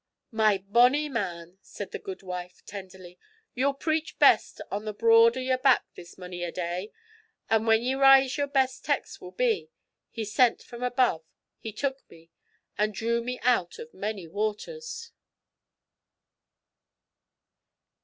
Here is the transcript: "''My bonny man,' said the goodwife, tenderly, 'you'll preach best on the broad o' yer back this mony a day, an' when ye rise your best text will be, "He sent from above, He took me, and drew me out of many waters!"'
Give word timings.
"''My 0.31 0.57
bonny 0.67 1.07
man,' 1.09 1.59
said 1.61 1.91
the 1.91 1.99
goodwife, 1.99 2.65
tenderly, 2.65 3.19
'you'll 3.53 3.75
preach 3.75 4.17
best 4.17 4.59
on 4.71 4.85
the 4.85 4.95
broad 4.95 5.37
o' 5.37 5.39
yer 5.39 5.59
back 5.59 5.85
this 5.93 6.17
mony 6.17 6.41
a 6.43 6.51
day, 6.51 6.91
an' 7.51 7.67
when 7.67 7.83
ye 7.83 7.93
rise 7.93 8.35
your 8.35 8.47
best 8.47 8.83
text 8.83 9.21
will 9.21 9.29
be, 9.29 9.69
"He 10.09 10.25
sent 10.25 10.63
from 10.63 10.81
above, 10.81 11.23
He 11.59 11.71
took 11.71 12.09
me, 12.09 12.31
and 12.79 12.95
drew 12.95 13.21
me 13.23 13.39
out 13.43 13.77
of 13.77 13.93
many 13.93 14.27
waters!"' 14.27 15.11